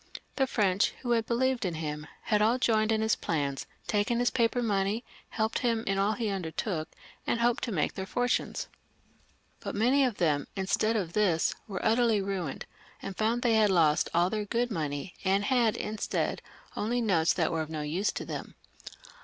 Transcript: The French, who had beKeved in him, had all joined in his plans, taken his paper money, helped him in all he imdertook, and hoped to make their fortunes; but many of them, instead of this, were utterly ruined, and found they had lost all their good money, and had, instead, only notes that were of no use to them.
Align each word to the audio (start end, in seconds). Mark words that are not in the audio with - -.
The 0.35 0.47
French, 0.47 0.95
who 1.03 1.11
had 1.11 1.27
beKeved 1.27 1.63
in 1.63 1.75
him, 1.75 2.07
had 2.23 2.41
all 2.41 2.57
joined 2.57 2.91
in 2.91 3.03
his 3.03 3.15
plans, 3.15 3.67
taken 3.85 4.17
his 4.17 4.31
paper 4.31 4.63
money, 4.63 5.03
helped 5.29 5.59
him 5.59 5.83
in 5.85 5.99
all 5.99 6.13
he 6.13 6.25
imdertook, 6.25 6.87
and 7.27 7.39
hoped 7.39 7.63
to 7.65 7.71
make 7.71 7.93
their 7.93 8.07
fortunes; 8.07 8.67
but 9.59 9.75
many 9.75 10.03
of 10.03 10.17
them, 10.17 10.47
instead 10.55 10.95
of 10.95 11.13
this, 11.13 11.53
were 11.67 11.85
utterly 11.85 12.19
ruined, 12.19 12.65
and 12.99 13.15
found 13.15 13.43
they 13.43 13.53
had 13.53 13.69
lost 13.69 14.09
all 14.11 14.31
their 14.31 14.43
good 14.45 14.71
money, 14.71 15.13
and 15.23 15.43
had, 15.43 15.77
instead, 15.77 16.41
only 16.75 16.99
notes 16.99 17.33
that 17.33 17.51
were 17.51 17.61
of 17.61 17.69
no 17.69 17.83
use 17.83 18.11
to 18.13 18.25
them. 18.25 18.55